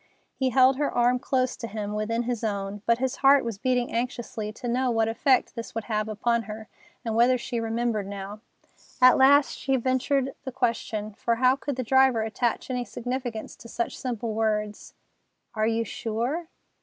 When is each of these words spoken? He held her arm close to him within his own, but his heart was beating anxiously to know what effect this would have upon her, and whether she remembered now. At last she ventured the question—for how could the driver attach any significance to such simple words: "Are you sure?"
He 0.33 0.49
held 0.49 0.77
her 0.77 0.89
arm 0.89 1.19
close 1.19 1.55
to 1.55 1.67
him 1.67 1.93
within 1.93 2.23
his 2.23 2.43
own, 2.43 2.81
but 2.87 2.97
his 2.97 3.17
heart 3.17 3.45
was 3.45 3.59
beating 3.59 3.93
anxiously 3.93 4.51
to 4.53 4.67
know 4.67 4.89
what 4.89 5.07
effect 5.07 5.53
this 5.53 5.75
would 5.75 5.83
have 5.83 6.09
upon 6.09 6.45
her, 6.49 6.67
and 7.05 7.15
whether 7.15 7.37
she 7.37 7.59
remembered 7.59 8.07
now. 8.07 8.41
At 8.99 9.15
last 9.19 9.51
she 9.55 9.75
ventured 9.75 10.33
the 10.43 10.51
question—for 10.51 11.35
how 11.35 11.55
could 11.55 11.75
the 11.75 11.83
driver 11.83 12.23
attach 12.23 12.71
any 12.71 12.83
significance 12.83 13.55
to 13.57 13.67
such 13.69 13.95
simple 13.95 14.33
words: 14.33 14.95
"Are 15.53 15.67
you 15.67 15.83
sure?" 15.83 16.47